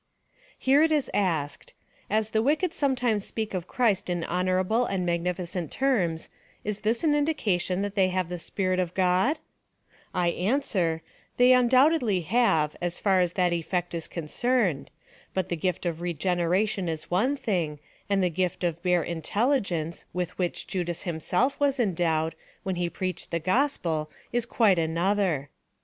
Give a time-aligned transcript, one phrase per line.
[0.57, 1.75] Here it is asked
[2.19, 6.27] —"As the wicked sometimes speak of Christ in honourable and magnificent terms,
[6.63, 9.41] is this an indi cation that they have the Spirit of God V
[10.15, 11.03] I answer—
[11.37, 14.89] "They undoubtedly have, so far as that effect is concerned;
[15.35, 17.77] but the gift of regeneration is one thing,
[18.09, 22.33] and the gift of bare in telligence, with which Judas himself was endowed,
[22.63, 25.51] when he preached the gospel, is quite another.''